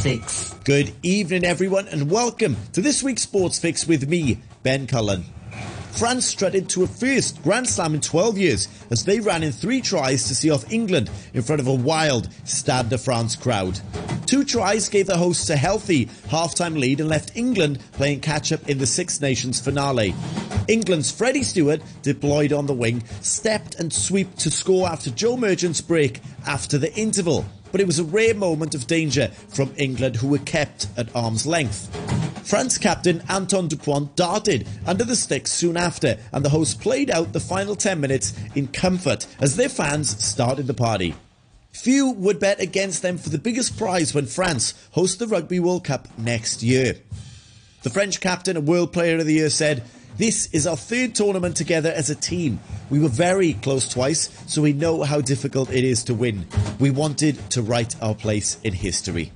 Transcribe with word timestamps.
Fix. 0.00 0.54
Good 0.64 0.94
evening, 1.02 1.44
everyone, 1.44 1.86
and 1.88 2.10
welcome 2.10 2.56
to 2.72 2.80
this 2.80 3.02
week's 3.02 3.20
Sports 3.20 3.58
Fix 3.58 3.86
with 3.86 4.08
me, 4.08 4.38
Ben 4.62 4.86
Cullen. 4.86 5.24
France 5.92 6.24
strutted 6.24 6.70
to 6.70 6.84
a 6.84 6.86
first 6.86 7.42
Grand 7.42 7.68
Slam 7.68 7.94
in 7.94 8.00
12 8.00 8.38
years 8.38 8.68
as 8.90 9.04
they 9.04 9.20
ran 9.20 9.42
in 9.42 9.52
three 9.52 9.82
tries 9.82 10.26
to 10.28 10.34
see 10.34 10.50
off 10.50 10.72
England 10.72 11.10
in 11.34 11.42
front 11.42 11.60
of 11.60 11.66
a 11.66 11.74
wild 11.74 12.30
Stade 12.44 12.88
de 12.88 12.96
France 12.96 13.36
crowd. 13.36 13.78
Two 14.24 14.42
tries 14.44 14.88
gave 14.88 15.06
the 15.06 15.18
hosts 15.18 15.50
a 15.50 15.56
healthy 15.56 16.08
half-time 16.30 16.76
lead 16.76 17.00
and 17.00 17.10
left 17.10 17.36
England 17.36 17.78
playing 17.92 18.20
catch-up 18.20 18.70
in 18.70 18.78
the 18.78 18.86
Six 18.86 19.20
Nations 19.20 19.60
finale. 19.60 20.14
England's 20.66 21.10
Freddie 21.10 21.42
Stewart, 21.42 21.82
deployed 22.00 22.54
on 22.54 22.64
the 22.64 22.72
wing, 22.72 23.02
stepped 23.20 23.74
and 23.74 23.92
swept 23.92 24.38
to 24.38 24.50
score 24.50 24.88
after 24.88 25.10
Joe 25.10 25.36
Marchant's 25.36 25.82
break 25.82 26.20
after 26.46 26.78
the 26.78 26.94
interval. 26.94 27.44
But 27.72 27.80
it 27.80 27.86
was 27.86 27.98
a 27.98 28.04
rare 28.04 28.34
moment 28.34 28.74
of 28.74 28.86
danger 28.86 29.28
from 29.48 29.72
England, 29.76 30.16
who 30.16 30.28
were 30.28 30.38
kept 30.38 30.88
at 30.96 31.14
arm's 31.14 31.46
length. 31.46 31.88
France 32.46 32.78
captain 32.78 33.22
Antoine 33.30 33.68
Dupont 33.68 34.16
darted 34.16 34.66
under 34.86 35.04
the 35.04 35.14
sticks 35.14 35.52
soon 35.52 35.76
after, 35.76 36.18
and 36.32 36.44
the 36.44 36.48
hosts 36.48 36.74
played 36.74 37.10
out 37.10 37.32
the 37.32 37.40
final 37.40 37.76
10 37.76 38.00
minutes 38.00 38.32
in 38.54 38.66
comfort 38.68 39.26
as 39.40 39.56
their 39.56 39.68
fans 39.68 40.22
started 40.24 40.66
the 40.66 40.74
party. 40.74 41.14
Few 41.72 42.10
would 42.10 42.40
bet 42.40 42.60
against 42.60 43.02
them 43.02 43.18
for 43.18 43.28
the 43.28 43.38
biggest 43.38 43.78
prize 43.78 44.12
when 44.12 44.26
France 44.26 44.74
hosts 44.90 45.16
the 45.16 45.28
Rugby 45.28 45.60
World 45.60 45.84
Cup 45.84 46.08
next 46.18 46.62
year. 46.62 46.96
The 47.82 47.90
French 47.90 48.20
captain 48.20 48.56
and 48.56 48.66
World 48.66 48.92
Player 48.92 49.18
of 49.18 49.26
the 49.26 49.34
Year 49.34 49.50
said, 49.50 49.84
This 50.20 50.50
is 50.52 50.66
our 50.66 50.76
third 50.76 51.14
tournament 51.14 51.56
together 51.56 51.90
as 51.90 52.10
a 52.10 52.14
team. 52.14 52.60
We 52.90 52.98
were 52.98 53.08
very 53.08 53.54
close 53.54 53.88
twice, 53.88 54.28
so 54.46 54.60
we 54.60 54.74
know 54.74 55.02
how 55.02 55.22
difficult 55.22 55.72
it 55.72 55.82
is 55.82 56.04
to 56.04 56.14
win. 56.14 56.46
We 56.78 56.90
wanted 56.90 57.38
to 57.52 57.62
write 57.62 57.96
our 58.02 58.14
place 58.14 58.58
in 58.62 58.74
history. 58.74 59.32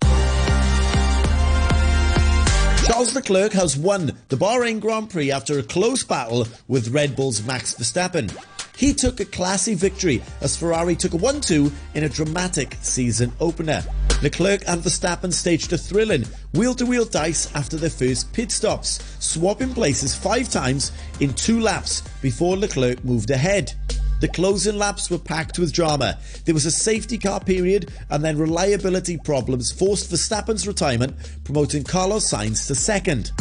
Charles 2.85 3.15
Leclerc 3.15 3.55
has 3.55 3.79
won 3.79 4.13
the 4.29 4.37
Bahrain 4.37 4.79
Grand 4.79 5.09
Prix 5.09 5.31
after 5.31 5.59
a 5.59 5.63
close 5.63 6.05
battle 6.05 6.47
with 6.69 6.89
Red 6.89 7.17
Bull's 7.17 7.43
Max 7.47 7.75
Verstappen. 7.77 8.31
He 8.77 8.93
took 8.93 9.21
a 9.21 9.25
classy 9.25 9.73
victory 9.73 10.23
as 10.43 10.55
Ferrari 10.55 10.97
took 10.97 11.15
a 11.15 11.17
1-2 11.17 11.73
in 11.95 12.05
a 12.05 12.11
dramatic 12.11 12.77
season 12.83 13.33
opener. 13.41 13.83
Leclerc 14.23 14.63
and 14.69 14.83
Verstappen 14.83 15.33
staged 15.33 15.73
a 15.73 15.79
thrilling 15.79 16.25
wheel-to-wheel 16.55 17.05
dice 17.07 17.55
after 17.55 17.77
their 17.77 17.91
first 17.91 18.33
pit 18.33 18.51
stops, 18.51 19.01
swapping 19.19 19.75
places 19.75 20.15
five 20.15 20.49
times 20.49 20.93
in 21.21 21.35
two 21.35 21.61
laps 21.61 22.03
before 22.23 22.57
Leclerc 22.57 23.05
moved 23.05 23.31
ahead. 23.31 23.73
The 24.21 24.29
closing 24.29 24.79
laps 24.79 25.11
were 25.11 25.19
packed 25.19 25.59
with 25.59 25.73
drama. 25.73 26.19
There 26.47 26.55
was 26.55 26.65
a 26.65 26.71
safety 26.71 27.19
car 27.19 27.41
period, 27.41 27.93
and 28.09 28.25
then 28.25 28.39
reliability 28.39 29.19
problems 29.19 29.71
forced 29.71 30.11
Verstappen's 30.11 30.67
retirement, 30.67 31.15
promoting 31.45 31.85
Carlos 31.85 32.31
Sainz 32.31 32.67
to 32.69 32.75
second. 32.75 33.33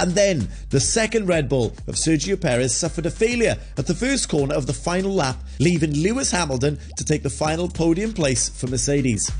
And 0.00 0.12
then 0.12 0.48
the 0.70 0.80
second 0.80 1.28
Red 1.28 1.48
Bull 1.48 1.66
of 1.86 1.94
Sergio 1.94 2.40
Perez 2.40 2.74
suffered 2.74 3.06
a 3.06 3.10
failure 3.10 3.56
at 3.78 3.86
the 3.86 3.94
first 3.94 4.28
corner 4.28 4.54
of 4.54 4.66
the 4.66 4.72
final 4.72 5.12
lap, 5.12 5.36
leaving 5.60 5.92
Lewis 5.92 6.32
Hamilton 6.32 6.80
to 6.96 7.04
take 7.04 7.22
the 7.22 7.30
final 7.30 7.68
podium 7.68 8.12
place 8.12 8.48
for 8.48 8.66
Mercedes. 8.66 9.30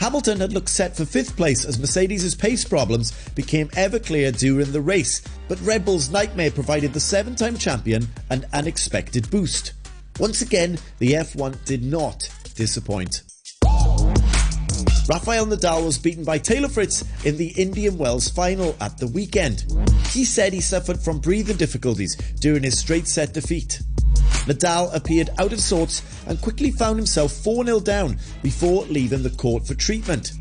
Hamilton 0.00 0.40
had 0.40 0.54
looked 0.54 0.70
set 0.70 0.96
for 0.96 1.04
fifth 1.04 1.36
place 1.36 1.66
as 1.66 1.78
Mercedes' 1.78 2.34
pace 2.34 2.64
problems 2.64 3.12
became 3.34 3.68
ever 3.76 3.98
clearer 3.98 4.32
during 4.32 4.72
the 4.72 4.80
race, 4.80 5.20
but 5.46 5.60
Red 5.60 5.84
Bull's 5.84 6.08
nightmare 6.08 6.50
provided 6.50 6.94
the 6.94 7.00
seven 7.00 7.36
time 7.36 7.58
champion 7.58 8.08
an 8.30 8.46
unexpected 8.54 9.30
boost. 9.30 9.74
Once 10.18 10.40
again, 10.40 10.78
the 11.00 11.12
F1 11.12 11.62
did 11.66 11.84
not 11.84 12.26
disappoint. 12.54 13.24
Rafael 15.06 15.44
Nadal 15.44 15.84
was 15.84 15.98
beaten 15.98 16.24
by 16.24 16.38
Taylor 16.38 16.68
Fritz 16.68 17.04
in 17.26 17.36
the 17.36 17.48
Indian 17.48 17.98
Wells 17.98 18.28
final 18.30 18.74
at 18.80 18.96
the 18.96 19.08
weekend. 19.08 19.66
He 20.12 20.24
said 20.24 20.54
he 20.54 20.62
suffered 20.62 20.98
from 20.98 21.18
breathing 21.18 21.58
difficulties 21.58 22.16
during 22.40 22.62
his 22.62 22.78
straight 22.78 23.06
set 23.06 23.34
defeat. 23.34 23.82
Nadal 24.46 24.94
appeared 24.94 25.30
out 25.38 25.52
of 25.52 25.60
sorts 25.60 26.02
and 26.26 26.40
quickly 26.40 26.70
found 26.70 26.96
himself 26.96 27.32
4 27.32 27.64
0 27.64 27.80
down 27.80 28.18
before 28.42 28.84
leaving 28.86 29.22
the 29.22 29.30
court 29.30 29.66
for 29.66 29.74
treatment. 29.74 30.32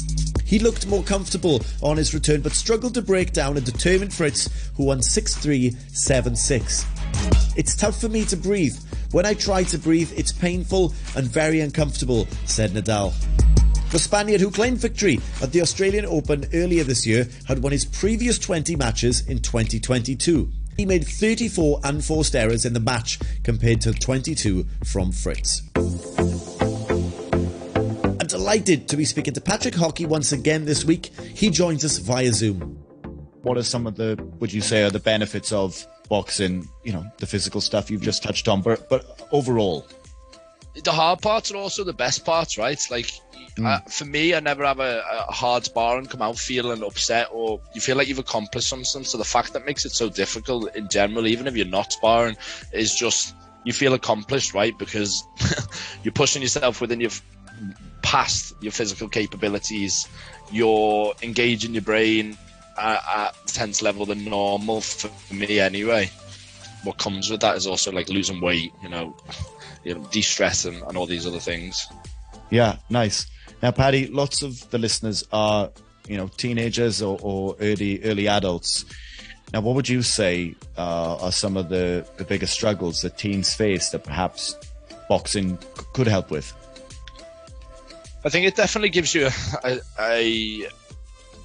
He 0.45 0.57
looked 0.57 0.87
more 0.87 1.03
comfortable 1.03 1.61
on 1.81 1.97
his 1.97 2.13
return 2.13 2.41
but 2.41 2.53
struggled 2.53 2.95
to 2.95 3.01
break 3.01 3.33
down 3.33 3.57
a 3.57 3.61
determined 3.61 4.13
Fritz 4.13 4.49
who 4.75 4.85
won 4.85 5.01
6 5.01 5.35
3 5.35 5.71
7 5.91 6.35
6. 6.35 6.85
It's 7.55 7.75
tough 7.75 7.99
for 7.99 8.09
me 8.09 8.25
to 8.25 8.37
breathe. 8.37 8.77
When 9.11 9.25
I 9.25 9.33
try 9.33 9.63
to 9.65 9.77
breathe, 9.77 10.11
it's 10.15 10.31
painful 10.31 10.93
and 11.15 11.27
very 11.27 11.59
uncomfortable, 11.59 12.27
said 12.45 12.71
Nadal. 12.71 13.13
The 13.91 13.99
Spaniard 13.99 14.39
who 14.39 14.51
claimed 14.51 14.77
victory 14.77 15.19
at 15.41 15.51
the 15.51 15.61
Australian 15.61 16.05
Open 16.05 16.45
earlier 16.53 16.83
this 16.83 17.07
year 17.07 17.27
had 17.47 17.63
won 17.63 17.71
his 17.71 17.85
previous 17.85 18.37
20 18.37 18.75
matches 18.75 19.27
in 19.27 19.39
2022. 19.39 20.51
He 20.79 20.85
made 20.85 21.05
34 21.05 21.81
unforced 21.83 22.37
errors 22.37 22.63
in 22.63 22.71
the 22.71 22.79
match 22.79 23.19
compared 23.43 23.81
to 23.81 23.91
22 23.91 24.65
from 24.85 25.11
Fritz. 25.11 25.61
I'm 25.75 25.83
delighted 28.27 28.87
to 28.87 28.95
be 28.95 29.03
speaking 29.03 29.33
to 29.33 29.41
Patrick 29.41 29.75
Hockey 29.75 30.05
once 30.05 30.31
again 30.31 30.63
this 30.63 30.85
week. 30.85 31.07
He 31.35 31.49
joins 31.49 31.83
us 31.83 31.97
via 31.97 32.31
Zoom. 32.31 32.61
What 33.41 33.57
are 33.57 33.63
some 33.63 33.87
of 33.87 33.97
the, 33.97 34.17
would 34.39 34.53
you 34.53 34.61
say, 34.61 34.83
are 34.83 34.89
the 34.89 35.01
benefits 35.01 35.51
of 35.51 35.85
boxing, 36.07 36.65
you 36.85 36.93
know, 36.93 37.05
the 37.17 37.27
physical 37.27 37.59
stuff 37.59 37.91
you've 37.91 38.01
just 38.01 38.23
touched 38.23 38.47
on, 38.47 38.61
but, 38.61 38.87
but 38.87 39.27
overall? 39.33 39.85
The 40.81 40.93
hard 40.93 41.21
parts 41.21 41.51
are 41.51 41.57
also 41.57 41.83
the 41.83 41.91
best 41.91 42.23
parts, 42.23 42.57
right? 42.57 42.81
Like, 42.89 43.11
Mm. 43.59 43.65
Uh, 43.65 43.79
for 43.89 44.05
me, 44.05 44.33
I 44.33 44.39
never 44.39 44.65
have 44.65 44.79
a, 44.79 45.03
a, 45.27 45.31
hard 45.31 45.65
spar 45.65 45.97
and 45.97 46.09
come 46.09 46.21
out 46.21 46.37
feeling 46.37 46.83
upset 46.83 47.27
or 47.31 47.59
you 47.73 47.81
feel 47.81 47.97
like 47.97 48.07
you've 48.07 48.19
accomplished 48.19 48.69
something. 48.69 49.03
So 49.03 49.17
the 49.17 49.25
fact 49.25 49.53
that 49.53 49.65
makes 49.65 49.85
it 49.85 49.91
so 49.91 50.09
difficult 50.09 50.75
in 50.75 50.87
general, 50.87 51.27
even 51.27 51.47
if 51.47 51.55
you're 51.55 51.65
not 51.65 51.91
sparring, 51.91 52.37
is 52.71 52.95
just 52.95 53.35
you 53.65 53.73
feel 53.73 53.93
accomplished, 53.93 54.53
right? 54.53 54.77
Because 54.77 55.23
you're 56.03 56.13
pushing 56.13 56.41
yourself 56.41 56.81
within 56.81 57.01
your 57.01 57.11
past 58.01 58.53
your 58.61 58.71
physical 58.71 59.07
capabilities. 59.09 60.07
You're 60.51 61.13
engaging 61.21 61.73
your 61.73 61.83
brain 61.83 62.37
at, 62.77 63.01
at 63.15 63.35
tense 63.45 63.81
level 63.81 64.05
than 64.05 64.25
normal 64.25 64.81
for 64.81 65.11
me, 65.33 65.59
anyway. 65.59 66.09
What 66.83 66.97
comes 66.97 67.29
with 67.29 67.41
that 67.41 67.57
is 67.57 67.67
also 67.67 67.91
like 67.91 68.07
losing 68.09 68.39
weight, 68.39 68.71
you 68.81 68.89
know, 68.89 69.15
you 69.83 69.95
know, 69.95 70.03
de-stress 70.11 70.65
and, 70.65 70.81
and 70.83 70.97
all 70.97 71.05
these 71.05 71.27
other 71.27 71.39
things. 71.39 71.87
Yeah, 72.49 72.77
nice. 72.89 73.27
Now, 73.61 73.71
Paddy, 73.71 74.07
lots 74.07 74.41
of 74.41 74.69
the 74.69 74.77
listeners 74.77 75.23
are, 75.31 75.69
you 76.07 76.17
know, 76.17 76.27
teenagers 76.37 77.01
or, 77.01 77.17
or 77.21 77.55
early 77.59 78.01
early 78.03 78.27
adults. 78.27 78.85
Now, 79.53 79.61
what 79.61 79.75
would 79.75 79.89
you 79.89 80.01
say 80.01 80.55
uh, 80.77 81.17
are 81.17 81.31
some 81.31 81.57
of 81.57 81.69
the, 81.69 82.07
the 82.17 82.23
biggest 82.23 82.53
struggles 82.53 83.01
that 83.01 83.17
teens 83.17 83.53
face 83.53 83.89
that 83.89 84.03
perhaps 84.03 84.55
boxing 85.09 85.57
could 85.93 86.07
help 86.07 86.29
with? 86.29 86.53
I 88.23 88.29
think 88.29 88.45
it 88.45 88.55
definitely 88.55 88.89
gives 88.89 89.15
you 89.15 89.29
a, 89.63 89.79
a, 89.99 90.67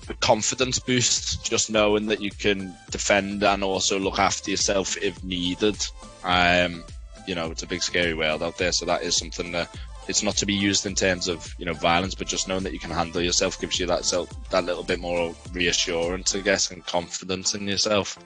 a, 0.08 0.14
confidence 0.20 0.78
boost, 0.78 1.48
just 1.48 1.70
knowing 1.70 2.06
that 2.06 2.20
you 2.20 2.30
can 2.30 2.74
defend 2.90 3.42
and 3.42 3.64
also 3.64 3.98
look 3.98 4.18
after 4.18 4.50
yourself 4.50 4.96
if 4.98 5.22
needed. 5.24 5.76
Um, 6.24 6.84
you 7.26 7.34
know, 7.34 7.50
it's 7.50 7.62
a 7.62 7.66
big, 7.66 7.82
scary 7.82 8.12
world 8.12 8.42
out 8.42 8.58
there, 8.58 8.72
so 8.72 8.84
that 8.86 9.02
is 9.02 9.16
something 9.16 9.52
that 9.52 9.74
it's 10.08 10.22
not 10.22 10.36
to 10.36 10.46
be 10.46 10.54
used 10.54 10.86
in 10.86 10.94
terms 10.94 11.28
of 11.28 11.52
you 11.58 11.64
know 11.64 11.72
violence, 11.72 12.14
but 12.14 12.26
just 12.26 12.48
knowing 12.48 12.64
that 12.64 12.72
you 12.72 12.78
can 12.78 12.90
handle 12.90 13.22
yourself 13.22 13.60
gives 13.60 13.78
you 13.78 13.86
that 13.86 14.04
self, 14.04 14.28
that 14.50 14.64
little 14.64 14.82
bit 14.82 15.00
more 15.00 15.34
reassurance, 15.52 16.34
I 16.34 16.40
guess, 16.40 16.70
and 16.70 16.84
confidence 16.86 17.54
in 17.54 17.66
yourself. 17.66 18.18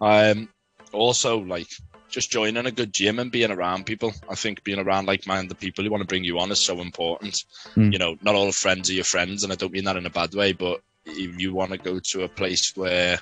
Um, 0.00 0.48
also, 0.92 1.38
like 1.38 1.68
just 2.08 2.30
joining 2.30 2.66
a 2.66 2.70
good 2.70 2.92
gym 2.92 3.18
and 3.18 3.30
being 3.30 3.50
around 3.50 3.86
people. 3.86 4.12
I 4.28 4.34
think 4.34 4.64
being 4.64 4.78
around 4.78 5.06
like-minded 5.06 5.58
people 5.58 5.84
who 5.84 5.90
want 5.90 6.02
to 6.02 6.06
bring 6.06 6.24
you 6.24 6.38
on 6.38 6.50
is 6.50 6.64
so 6.64 6.80
important. 6.80 7.44
Mm. 7.76 7.92
You 7.92 7.98
know, 7.98 8.16
not 8.22 8.34
all 8.34 8.52
friends 8.52 8.90
are 8.90 8.94
your 8.94 9.04
friends, 9.04 9.44
and 9.44 9.52
I 9.52 9.56
don't 9.56 9.72
mean 9.72 9.84
that 9.84 9.96
in 9.96 10.06
a 10.06 10.10
bad 10.10 10.34
way, 10.34 10.52
but 10.52 10.80
if 11.06 11.40
you 11.40 11.54
want 11.54 11.70
to 11.72 11.78
go 11.78 11.98
to 11.98 12.24
a 12.24 12.28
place 12.28 12.72
where 12.76 13.20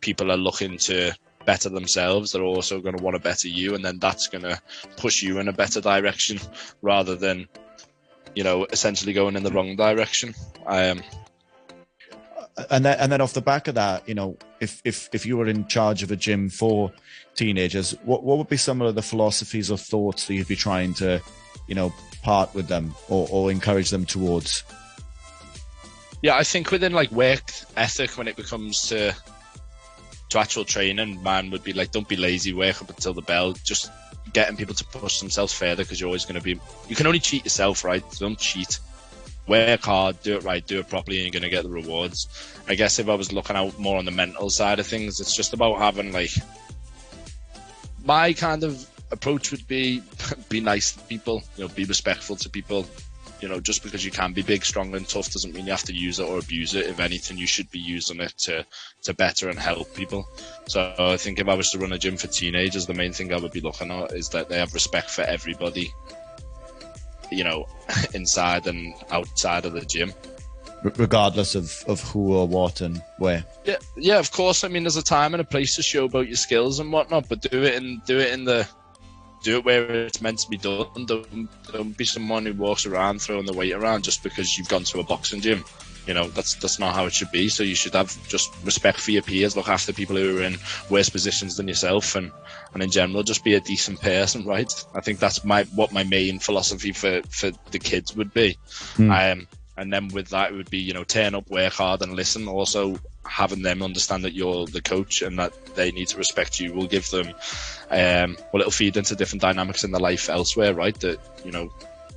people 0.00 0.30
are 0.30 0.36
looking 0.36 0.78
to 0.78 1.12
better 1.48 1.70
themselves, 1.70 2.32
they're 2.32 2.42
also 2.42 2.78
going 2.78 2.94
to 2.94 3.02
want 3.02 3.14
to 3.14 3.22
better 3.22 3.48
you, 3.48 3.74
and 3.74 3.82
then 3.82 3.98
that's 3.98 4.28
going 4.28 4.44
to 4.44 4.60
push 4.98 5.22
you 5.22 5.38
in 5.38 5.48
a 5.48 5.52
better 5.52 5.80
direction 5.80 6.38
rather 6.82 7.16
than, 7.16 7.48
you 8.34 8.44
know, 8.44 8.66
essentially 8.66 9.14
going 9.14 9.34
in 9.34 9.42
the 9.44 9.50
wrong 9.50 9.74
direction. 9.74 10.34
Um, 10.66 11.02
and 12.70 12.84
then, 12.84 12.98
and 12.98 13.10
then 13.10 13.22
off 13.22 13.32
the 13.32 13.40
back 13.40 13.66
of 13.66 13.76
that, 13.76 14.06
you 14.06 14.14
know, 14.14 14.36
if 14.60 14.82
if 14.84 15.08
if 15.14 15.24
you 15.24 15.38
were 15.38 15.46
in 15.46 15.66
charge 15.68 16.02
of 16.02 16.10
a 16.10 16.16
gym 16.16 16.50
for 16.50 16.92
teenagers, 17.34 17.92
what 18.04 18.22
what 18.24 18.36
would 18.36 18.50
be 18.50 18.58
some 18.58 18.82
of 18.82 18.94
the 18.94 19.00
philosophies 19.00 19.70
or 19.70 19.78
thoughts 19.78 20.26
that 20.26 20.34
you'd 20.34 20.48
be 20.48 20.56
trying 20.56 20.92
to, 20.94 21.18
you 21.66 21.74
know, 21.74 21.94
part 22.22 22.54
with 22.54 22.68
them 22.68 22.94
or, 23.08 23.26
or 23.30 23.50
encourage 23.50 23.88
them 23.88 24.04
towards? 24.04 24.64
Yeah, 26.20 26.36
I 26.36 26.44
think 26.44 26.70
within 26.70 26.92
like 26.92 27.10
work 27.10 27.50
ethic, 27.74 28.18
when 28.18 28.28
it 28.28 28.36
becomes 28.36 28.88
to 28.88 29.14
to 30.30 30.38
actual 30.38 30.64
training, 30.64 31.22
man 31.22 31.50
would 31.50 31.64
be 31.64 31.72
like, 31.72 31.90
don't 31.90 32.08
be 32.08 32.16
lazy, 32.16 32.52
wake 32.52 32.80
up 32.82 32.90
until 32.90 33.14
the 33.14 33.22
bell, 33.22 33.52
just 33.52 33.90
getting 34.32 34.56
people 34.56 34.74
to 34.74 34.84
push 34.84 35.20
themselves 35.20 35.52
further 35.52 35.82
because 35.82 36.00
you're 36.00 36.08
always 36.08 36.24
going 36.24 36.38
to 36.38 36.42
be, 36.42 36.60
you 36.88 36.96
can 36.96 37.06
only 37.06 37.18
cheat 37.18 37.44
yourself, 37.44 37.84
right? 37.84 38.04
Don't 38.18 38.38
cheat. 38.38 38.78
work 39.46 39.82
hard, 39.82 40.22
do 40.22 40.36
it 40.36 40.44
right, 40.44 40.66
do 40.66 40.78
it 40.78 40.88
properly, 40.88 41.16
and 41.16 41.24
you're 41.24 41.40
going 41.40 41.50
to 41.50 41.54
get 41.54 41.62
the 41.62 41.70
rewards. 41.70 42.28
I 42.68 42.74
guess 42.74 42.98
if 42.98 43.08
I 43.08 43.14
was 43.14 43.32
looking 43.32 43.56
out 43.56 43.78
more 43.78 43.98
on 43.98 44.04
the 44.04 44.10
mental 44.10 44.50
side 44.50 44.78
of 44.78 44.86
things, 44.86 45.20
it's 45.20 45.34
just 45.34 45.54
about 45.54 45.78
having 45.78 46.12
like 46.12 46.32
my 48.04 48.32
kind 48.34 48.62
of 48.64 48.86
approach 49.10 49.50
would 49.50 49.66
be 49.66 50.02
be 50.48 50.60
nice 50.60 50.92
to 50.92 51.00
people, 51.04 51.42
you 51.56 51.64
know, 51.64 51.68
be 51.68 51.84
respectful 51.84 52.36
to 52.36 52.48
people. 52.48 52.86
You 53.40 53.48
know, 53.48 53.60
just 53.60 53.84
because 53.84 54.04
you 54.04 54.10
can 54.10 54.32
be 54.32 54.42
big, 54.42 54.64
strong, 54.64 54.92
and 54.96 55.06
tough 55.06 55.30
doesn't 55.30 55.54
mean 55.54 55.66
you 55.66 55.70
have 55.70 55.84
to 55.84 55.94
use 55.94 56.18
it 56.18 56.24
or 56.24 56.40
abuse 56.40 56.74
it. 56.74 56.86
If 56.86 56.98
anything, 56.98 57.38
you 57.38 57.46
should 57.46 57.70
be 57.70 57.78
using 57.78 58.20
it 58.20 58.34
to 58.38 58.66
to 59.02 59.14
better 59.14 59.48
and 59.48 59.58
help 59.58 59.94
people. 59.94 60.26
So 60.66 60.92
I 60.98 61.16
think 61.18 61.38
if 61.38 61.48
I 61.48 61.54
was 61.54 61.70
to 61.70 61.78
run 61.78 61.92
a 61.92 61.98
gym 61.98 62.16
for 62.16 62.26
teenagers, 62.26 62.86
the 62.86 62.94
main 62.94 63.12
thing 63.12 63.32
I 63.32 63.38
would 63.38 63.52
be 63.52 63.60
looking 63.60 63.92
at 63.92 64.12
is 64.12 64.30
that 64.30 64.48
they 64.48 64.58
have 64.58 64.74
respect 64.74 65.10
for 65.10 65.22
everybody. 65.22 65.92
You 67.30 67.44
know, 67.44 67.66
inside 68.14 68.66
and 68.66 68.94
outside 69.10 69.66
of 69.66 69.72
the 69.72 69.84
gym 69.84 70.12
regardless 70.82 71.54
of, 71.54 71.84
of 71.88 72.00
who 72.00 72.34
or 72.34 72.46
what 72.46 72.80
and 72.80 73.02
where. 73.18 73.44
Yeah, 73.64 73.76
yeah, 73.96 74.18
of 74.18 74.30
course. 74.30 74.64
I 74.64 74.68
mean, 74.68 74.84
there's 74.84 74.96
a 74.96 75.02
time 75.02 75.34
and 75.34 75.40
a 75.40 75.44
place 75.44 75.76
to 75.76 75.82
show 75.82 76.04
about 76.04 76.28
your 76.28 76.36
skills 76.36 76.78
and 76.78 76.92
whatnot, 76.92 77.28
but 77.28 77.40
do 77.40 77.62
it 77.62 77.74
in 77.74 78.00
do 78.06 78.18
it 78.18 78.32
in 78.32 78.44
the 78.44 78.68
do 79.42 79.56
it 79.56 79.64
where 79.64 79.90
it's 79.90 80.20
meant 80.20 80.38
to 80.40 80.48
be 80.48 80.56
done. 80.56 81.06
Don't, 81.06 81.48
don't 81.72 81.96
be 81.96 82.04
someone 82.04 82.46
who 82.46 82.54
walks 82.54 82.86
around 82.86 83.20
throwing 83.20 83.46
the 83.46 83.52
weight 83.52 83.72
around 83.72 84.04
just 84.04 84.22
because 84.22 84.56
you've 84.56 84.68
gone 84.68 84.84
to 84.84 85.00
a 85.00 85.04
boxing 85.04 85.40
gym. 85.40 85.64
You 86.06 86.14
know, 86.14 86.28
that's 86.28 86.54
that's 86.54 86.78
not 86.78 86.94
how 86.94 87.04
it 87.04 87.12
should 87.12 87.30
be. 87.30 87.50
So 87.50 87.62
you 87.62 87.74
should 87.74 87.92
have 87.92 88.16
just 88.28 88.50
respect 88.64 88.98
for 88.98 89.10
your 89.10 89.20
peers, 89.20 89.56
look 89.56 89.68
after 89.68 89.92
people 89.92 90.16
who 90.16 90.38
are 90.38 90.42
in 90.42 90.56
worse 90.88 91.10
positions 91.10 91.58
than 91.58 91.68
yourself, 91.68 92.16
and 92.16 92.32
and 92.72 92.82
in 92.82 92.90
general, 92.90 93.22
just 93.22 93.44
be 93.44 93.54
a 93.54 93.60
decent 93.60 94.00
person, 94.00 94.46
right? 94.46 94.72
I 94.94 95.02
think 95.02 95.18
that's 95.18 95.44
my 95.44 95.64
what 95.64 95.92
my 95.92 96.04
main 96.04 96.38
philosophy 96.38 96.92
for 96.92 97.20
for 97.28 97.50
the 97.72 97.78
kids 97.78 98.16
would 98.16 98.32
be. 98.32 98.56
Mm. 98.96 99.32
Um, 99.32 99.48
and 99.78 99.92
then 99.92 100.08
with 100.08 100.28
that, 100.28 100.50
it 100.50 100.54
would 100.54 100.70
be 100.70 100.78
you 100.78 100.92
know 100.92 101.04
turn 101.04 101.34
up, 101.34 101.48
work 101.48 101.72
hard, 101.72 102.02
and 102.02 102.14
listen. 102.14 102.48
Also, 102.48 102.98
having 103.28 103.62
them 103.62 103.82
understand 103.82 104.24
that 104.24 104.32
you're 104.32 104.66
the 104.66 104.80
coach 104.80 105.22
and 105.22 105.38
that 105.38 105.52
they 105.76 105.92
need 105.92 106.08
to 106.08 106.16
respect 106.16 106.58
you 106.58 106.72
will 106.72 106.86
give 106.86 107.08
them 107.10 107.28
um, 107.90 108.36
well 108.52 108.60
it'll 108.60 108.70
feed 108.70 108.96
into 108.96 109.14
different 109.14 109.42
dynamics 109.42 109.84
in 109.84 109.90
their 109.90 110.00
life 110.00 110.28
elsewhere 110.28 110.74
right? 110.74 110.98
That 111.00 111.18
you 111.44 111.52
know 111.52 111.70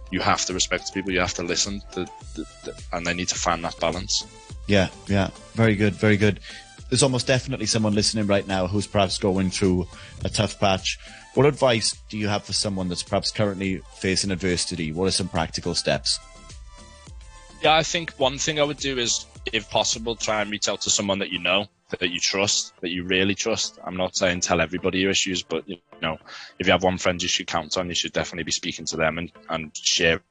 you 0.10 0.20
have 0.22 0.46
to 0.46 0.54
respect 0.54 0.94
people 0.94 1.12
you 1.12 1.20
have 1.20 1.34
to 1.36 1.44
listen 1.44 1.82
to, 1.94 2.06
to, 2.36 2.46
to, 2.64 2.74
and 2.94 3.06
they 3.06 3.14
need 3.14 3.28
to 3.30 3.36
find 3.36 3.64
that 3.64 3.80
balance. 3.80 4.26
Yeah 4.68 4.88
yeah. 5.08 5.30
Very 5.54 5.76
good 5.76 5.94
very 5.94 6.18
good. 6.18 6.40
There's 6.90 7.04
almost 7.04 7.28
definitely 7.28 7.68
someone 7.68 7.94
listening 7.94 8.28
right 8.28 8.46
now 8.46 8.68
who's 8.68 8.88
perhaps 8.88 9.18
going 9.18 9.50
through 9.50 9.88
a 10.26 10.30
tough 10.30 10.60
patch. 10.60 11.00
What 11.36 11.46
advice 11.46 11.96
do 12.10 12.18
you 12.18 12.28
have 12.28 12.44
for 12.44 12.52
someone 12.52 12.90
that's 12.90 13.04
perhaps 13.04 13.32
currently 13.32 13.82
facing 13.96 14.32
adversity? 14.32 14.92
What 14.92 15.08
are 15.08 15.12
some 15.12 15.30
practical 15.30 15.74
steps 15.74 16.20
yeah 17.62 17.76
i 17.76 17.84
think 17.84 18.12
one 18.18 18.38
thing 18.38 18.60
i 18.60 18.64
would 18.64 18.78
do 18.78 18.98
is 18.98 19.26
if 19.52 19.70
possible, 19.70 20.16
try 20.16 20.42
and 20.42 20.52
reach 20.52 20.70
out 20.70 20.82
to 20.82 20.90
someone 20.90 21.20
that 21.20 21.32
you 21.32 21.40
know, 21.40 21.66
that 21.90 22.10
you 22.10 22.20
trust, 22.20 22.74
that 22.82 22.90
you 22.90 23.04
really 23.04 23.36
trust. 23.36 23.80
I'm 23.84 23.98
not 23.98 24.16
saying 24.16 24.42
tell 24.42 24.62
everybody 24.62 25.00
your 25.00 25.12
issues, 25.12 25.44
but 25.44 25.68
you 25.68 25.78
know, 26.02 26.18
if 26.60 26.68
you 26.68 26.72
have 26.72 26.84
one 26.84 26.98
friend 26.98 27.22
you 27.22 27.30
should 27.30 27.48
count 27.48 27.78
on, 27.78 27.90
you 27.90 27.96
should 27.96 28.14
definitely 28.14 28.44
be 28.44 28.52
speaking 28.52 28.86
to 28.86 28.98
them 28.98 29.18
and, 29.18 29.32
and 29.50 29.72
sharing 29.76 30.22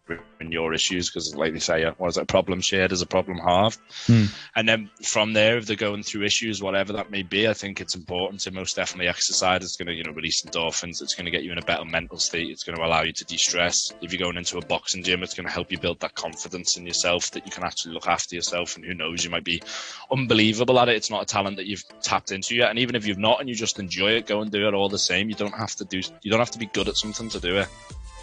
your 0.49 0.73
issues 0.75 1.11
because, 1.11 1.35
like 1.35 1.53
they 1.53 1.59
say, 1.59 1.85
what 1.99 2.09
is 2.09 2.17
it? 2.17 2.23
A 2.23 2.27
problem 2.27 2.61
shared 2.61 2.93
is 2.93 3.03
a 3.03 3.07
problem 3.07 3.39
halved. 3.39 3.79
Hmm. 4.07 4.25
And 4.57 4.69
then 4.69 4.91
from 5.03 5.33
there, 5.33 5.59
if 5.59 5.67
they're 5.67 5.77
going 5.77 6.03
through 6.03 6.25
issues, 6.25 6.63
whatever 6.63 6.95
that 6.95 7.11
may 7.11 7.23
be, 7.23 7.49
I 7.49 7.55
think 7.55 7.81
it's 7.81 7.95
important 7.95 8.41
to 8.43 8.51
most 8.51 8.77
definitely 8.77 9.09
exercise. 9.09 9.63
It's 9.63 9.77
going 9.77 9.89
to, 9.89 9.95
you 9.95 10.05
know, 10.05 10.13
release 10.13 10.43
endorphins. 10.43 11.03
It's 11.03 11.15
going 11.15 11.27
to 11.27 11.31
get 11.31 11.43
you 11.43 11.53
in 11.53 11.59
a 11.59 11.63
better 11.63 11.85
mental 11.85 12.19
state. 12.19 12.51
It's 12.51 12.65
going 12.65 12.77
to 12.77 12.85
allow 12.85 13.03
you 13.03 13.13
to 13.13 13.25
de-stress. 13.25 13.93
If 14.01 14.13
you're 14.13 14.21
going 14.21 14.37
into 14.37 14.59
a 14.59 14.65
boxing 14.65 15.03
gym, 15.03 15.23
it's 15.23 15.35
going 15.35 15.47
to 15.47 15.53
help 15.53 15.71
you 15.71 15.79
build 15.79 16.01
that 16.01 16.15
confidence 16.15 16.77
in 16.77 16.87
yourself 16.87 17.31
that 17.33 17.47
you 17.47 17.53
can 17.53 17.65
actually 17.65 17.95
look 17.95 18.07
after 18.07 18.35
yourself. 18.35 18.77
And 18.77 18.85
who 18.85 18.95
knows, 18.95 19.25
you 19.25 19.31
might 19.31 19.45
be 19.45 19.63
unbelievable 20.11 20.79
at 20.81 20.89
it. 20.89 20.97
It's 20.97 21.11
not 21.11 21.23
a 21.23 21.27
talent 21.27 21.59
that 21.59 21.67
you've 21.67 21.85
tapped 22.01 22.33
into 22.33 22.57
yet. 22.57 22.71
And 22.71 22.79
even 22.79 22.97
if 22.97 23.07
you've 23.07 23.19
not 23.19 23.41
and 23.41 23.49
you 23.49 23.55
just 23.55 23.79
enjoy 23.79 24.13
it, 24.13 24.27
go 24.27 24.41
and 24.41 24.51
do 24.51 24.67
it 24.67 24.75
all 24.75 24.89
the 24.89 24.99
same. 24.99 25.29
You 25.29 25.37
don't 25.37 25.55
have 25.61 25.77
to 25.77 25.85
do. 25.85 26.03
You 26.23 26.31
don't 26.31 26.41
have 26.41 26.51
to 26.53 26.59
be 26.59 26.67
good 26.67 26.89
at 26.89 26.97
something 26.97 27.29
to 27.31 27.41
do 27.41 27.59
it. 27.59 27.69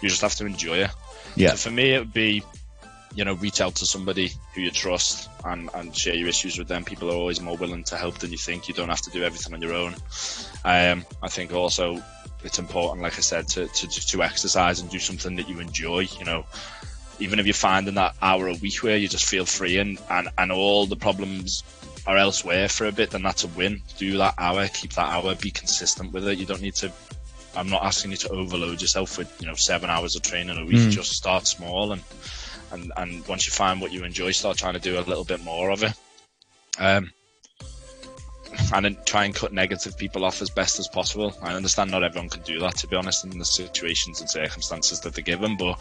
You 0.02 0.08
just 0.08 0.20
have 0.20 0.34
to 0.36 0.46
enjoy 0.46 0.78
it. 0.78 0.90
Yeah. 1.34 1.50
So 1.50 1.68
for 1.68 1.74
me, 1.74 1.94
it 1.94 2.00
would 2.00 2.12
be, 2.12 2.42
you 3.14 3.24
know, 3.24 3.34
reach 3.34 3.60
out 3.60 3.74
to 3.76 3.86
somebody 3.86 4.32
who 4.54 4.60
you 4.60 4.70
trust 4.70 5.28
and, 5.44 5.70
and 5.74 5.96
share 5.96 6.14
your 6.14 6.28
issues 6.28 6.58
with 6.58 6.68
them. 6.68 6.84
People 6.84 7.10
are 7.10 7.14
always 7.14 7.40
more 7.40 7.56
willing 7.56 7.84
to 7.84 7.96
help 7.96 8.18
than 8.18 8.30
you 8.30 8.38
think. 8.38 8.68
You 8.68 8.74
don't 8.74 8.90
have 8.90 9.02
to 9.02 9.10
do 9.10 9.24
everything 9.24 9.54
on 9.54 9.62
your 9.62 9.74
own. 9.74 9.94
Um, 10.64 11.04
I 11.22 11.28
think 11.28 11.52
also 11.52 12.02
it's 12.44 12.58
important, 12.58 13.02
like 13.02 13.16
I 13.16 13.22
said, 13.22 13.48
to, 13.48 13.66
to, 13.66 13.88
to 13.88 14.22
exercise 14.22 14.80
and 14.80 14.90
do 14.90 14.98
something 14.98 15.36
that 15.36 15.48
you 15.48 15.58
enjoy. 15.58 16.06
You 16.18 16.24
know, 16.24 16.44
even 17.18 17.38
if 17.40 17.46
you're 17.46 17.54
finding 17.54 17.94
that 17.94 18.14
hour 18.22 18.48
a 18.48 18.54
week 18.54 18.82
where 18.82 18.96
you 18.96 19.08
just 19.08 19.24
feel 19.24 19.44
free 19.44 19.78
and, 19.78 19.98
and, 20.10 20.28
and 20.38 20.52
all 20.52 20.86
the 20.86 20.96
problems 20.96 21.64
are 22.06 22.16
elsewhere 22.16 22.68
for 22.68 22.86
a 22.86 22.92
bit, 22.92 23.10
then 23.10 23.22
that's 23.22 23.44
a 23.44 23.48
win. 23.48 23.82
Do 23.98 24.16
that 24.18 24.34
hour, 24.38 24.68
keep 24.68 24.92
that 24.92 25.08
hour, 25.08 25.34
be 25.34 25.50
consistent 25.50 26.12
with 26.12 26.28
it. 26.28 26.38
You 26.38 26.46
don't 26.46 26.62
need 26.62 26.74
to. 26.76 26.92
I'm 27.56 27.68
not 27.68 27.82
asking 27.82 28.12
you 28.12 28.16
to 28.18 28.30
overload 28.30 28.80
yourself 28.80 29.18
with 29.18 29.34
you 29.40 29.46
know 29.46 29.54
seven 29.54 29.90
hours 29.90 30.16
of 30.16 30.22
training 30.22 30.58
a 30.58 30.64
week. 30.64 30.76
Mm. 30.76 30.90
Just 30.90 31.12
start 31.12 31.46
small 31.46 31.92
and 31.92 32.02
and 32.72 32.92
and 32.96 33.26
once 33.26 33.46
you 33.46 33.52
find 33.52 33.80
what 33.80 33.92
you 33.92 34.04
enjoy, 34.04 34.32
start 34.32 34.56
trying 34.58 34.74
to 34.74 34.80
do 34.80 34.98
a 34.98 35.00
little 35.00 35.24
bit 35.24 35.42
more 35.42 35.70
of 35.70 35.82
it. 35.82 35.92
Um, 36.78 37.10
and 38.72 38.84
then 38.84 38.96
try 39.04 39.24
and 39.24 39.34
cut 39.34 39.52
negative 39.52 39.96
people 39.96 40.24
off 40.24 40.42
as 40.42 40.50
best 40.50 40.78
as 40.78 40.88
possible. 40.88 41.34
I 41.42 41.54
understand 41.54 41.90
not 41.90 42.02
everyone 42.02 42.28
can 42.28 42.42
do 42.42 42.58
that, 42.60 42.76
to 42.78 42.86
be 42.86 42.96
honest, 42.96 43.24
in 43.24 43.38
the 43.38 43.44
situations 43.44 44.20
and 44.20 44.28
circumstances 44.28 45.00
that 45.00 45.14
they're 45.14 45.24
given. 45.24 45.56
But 45.56 45.78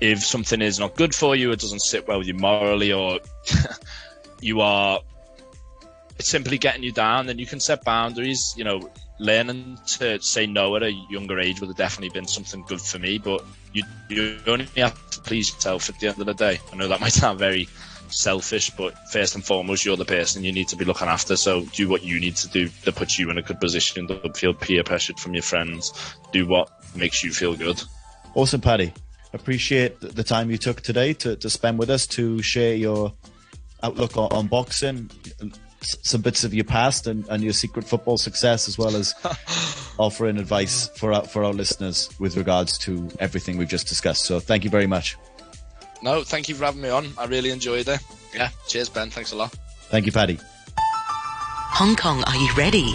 if 0.00 0.24
something 0.24 0.60
is 0.60 0.78
not 0.78 0.94
good 0.94 1.14
for 1.14 1.34
you, 1.34 1.52
it 1.52 1.60
doesn't 1.60 1.80
sit 1.80 2.06
well 2.06 2.18
with 2.18 2.28
you 2.28 2.34
morally, 2.34 2.92
or 2.92 3.18
you 4.40 4.60
are 4.60 5.00
it's 6.18 6.28
simply 6.28 6.58
getting 6.58 6.82
you 6.82 6.92
down. 6.92 7.26
Then 7.26 7.38
you 7.38 7.46
can 7.46 7.60
set 7.60 7.84
boundaries. 7.84 8.54
You 8.56 8.64
know, 8.64 8.90
learning 9.18 9.78
to 9.86 10.20
say 10.20 10.46
no 10.46 10.74
at 10.76 10.82
a 10.82 10.92
younger 10.92 11.38
age 11.38 11.60
would 11.60 11.68
have 11.68 11.76
definitely 11.76 12.10
been 12.10 12.26
something 12.26 12.64
good 12.66 12.80
for 12.80 12.98
me. 12.98 13.18
But 13.18 13.44
you 13.72 13.84
you 14.08 14.38
only 14.46 14.66
have 14.76 15.10
to 15.10 15.20
please 15.20 15.52
yourself 15.52 15.88
at 15.88 15.98
the 16.00 16.08
end 16.08 16.18
of 16.18 16.26
the 16.26 16.34
day. 16.34 16.60
I 16.72 16.76
know 16.76 16.88
that 16.88 17.00
might 17.02 17.12
sound 17.12 17.38
very 17.38 17.68
selfish, 18.08 18.70
but 18.70 18.94
first 19.10 19.34
and 19.34 19.44
foremost, 19.44 19.84
you're 19.84 19.96
the 19.96 20.04
person 20.04 20.44
you 20.44 20.52
need 20.52 20.68
to 20.68 20.76
be 20.76 20.84
looking 20.84 21.08
after. 21.08 21.36
So 21.36 21.64
do 21.72 21.88
what 21.88 22.02
you 22.02 22.20
need 22.20 22.36
to 22.36 22.48
do 22.48 22.68
to 22.84 22.92
put 22.92 23.18
you 23.18 23.30
in 23.30 23.38
a 23.38 23.42
good 23.42 23.60
position. 23.60 24.06
Don't 24.06 24.36
feel 24.36 24.54
peer 24.54 24.84
pressured 24.84 25.18
from 25.18 25.34
your 25.34 25.42
friends. 25.42 25.92
Do 26.32 26.46
what 26.46 26.70
makes 26.94 27.24
you 27.24 27.32
feel 27.32 27.54
good. 27.54 27.82
Awesome, 28.34 28.60
Paddy. 28.60 28.92
Appreciate 29.34 29.98
the 30.00 30.22
time 30.22 30.50
you 30.50 30.58
took 30.58 30.82
today 30.82 31.14
to, 31.14 31.36
to 31.36 31.48
spend 31.48 31.78
with 31.78 31.88
us 31.88 32.06
to 32.08 32.42
share 32.42 32.74
your 32.74 33.12
outlook 33.82 34.16
on, 34.16 34.30
on 34.32 34.46
boxing 34.46 35.10
some 35.82 36.20
bits 36.20 36.44
of 36.44 36.54
your 36.54 36.64
past 36.64 37.06
and, 37.06 37.26
and 37.28 37.42
your 37.42 37.52
secret 37.52 37.84
football 37.84 38.18
success, 38.18 38.68
as 38.68 38.78
well 38.78 38.94
as 38.96 39.14
offering 39.98 40.38
advice 40.38 40.88
for 40.96 41.12
our, 41.12 41.24
for 41.24 41.44
our 41.44 41.52
listeners 41.52 42.08
with 42.18 42.36
regards 42.36 42.78
to 42.78 43.08
everything 43.18 43.58
we've 43.58 43.68
just 43.68 43.88
discussed. 43.88 44.24
So 44.24 44.40
thank 44.40 44.64
you 44.64 44.70
very 44.70 44.86
much. 44.86 45.16
No, 46.02 46.24
thank 46.24 46.48
you 46.48 46.54
for 46.54 46.64
having 46.64 46.82
me 46.82 46.88
on. 46.88 47.12
I 47.16 47.26
really 47.26 47.50
enjoyed 47.50 47.88
it. 47.88 48.00
Yeah, 48.34 48.48
cheers, 48.66 48.88
Ben. 48.88 49.10
Thanks 49.10 49.32
a 49.32 49.36
lot. 49.36 49.52
Thank 49.90 50.06
you, 50.06 50.12
Paddy. 50.12 50.38
Hong 50.76 51.96
Kong, 51.96 52.22
are 52.26 52.36
you 52.36 52.52
ready? 52.56 52.92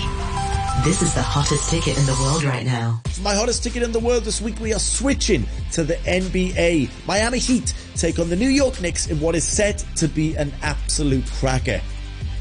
This 0.83 1.01
is 1.01 1.13
the 1.13 1.21
hottest 1.21 1.69
ticket 1.69 1.97
in 1.97 2.05
the 2.05 2.13
world 2.21 2.43
right 2.43 2.65
now. 2.65 3.01
For 3.09 3.21
my 3.21 3.33
hottest 3.33 3.63
ticket 3.63 3.81
in 3.81 3.91
the 3.91 3.99
world 3.99 4.23
this 4.23 4.39
week, 4.39 4.59
we 4.59 4.73
are 4.73 4.79
switching 4.79 5.45
to 5.73 5.83
the 5.83 5.95
NBA. 5.95 6.89
Miami 7.07 7.39
Heat 7.39 7.73
take 7.95 8.19
on 8.19 8.29
the 8.29 8.35
New 8.35 8.47
York 8.47 8.79
Knicks 8.79 9.07
in 9.07 9.19
what 9.19 9.35
is 9.35 9.43
set 9.43 9.83
to 9.95 10.07
be 10.07 10.35
an 10.35 10.53
absolute 10.61 11.25
cracker. 11.39 11.81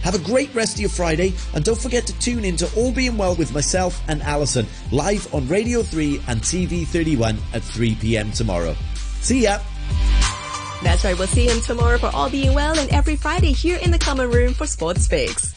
Have 0.06 0.14
a 0.14 0.24
great 0.24 0.54
rest 0.54 0.74
of 0.74 0.80
your 0.80 0.88
Friday 0.88 1.34
and 1.52 1.64
don't 1.64 1.80
forget 1.80 2.06
to 2.06 2.16
tune 2.20 2.44
in 2.44 2.56
to 2.58 2.70
All 2.76 2.92
Being 2.92 3.18
Well 3.18 3.34
with 3.34 3.52
myself 3.52 4.00
and 4.06 4.22
Alison 4.22 4.64
live 4.92 5.34
on 5.34 5.48
Radio 5.48 5.82
3 5.82 6.20
and 6.28 6.40
TV 6.40 6.86
31 6.86 7.36
at 7.52 7.64
3 7.64 7.96
p.m. 7.96 8.30
tomorrow. 8.30 8.76
See 9.20 9.42
ya! 9.42 9.58
That's 10.84 11.02
right, 11.04 11.18
we'll 11.18 11.26
see 11.26 11.48
him 11.48 11.60
tomorrow 11.60 11.98
for 11.98 12.14
All 12.14 12.30
Being 12.30 12.54
Well 12.54 12.78
and 12.78 12.88
every 12.90 13.16
Friday 13.16 13.50
here 13.50 13.78
in 13.78 13.90
the 13.90 13.98
common 13.98 14.30
room 14.30 14.54
for 14.54 14.68
Sports 14.68 15.08
Fix. 15.08 15.54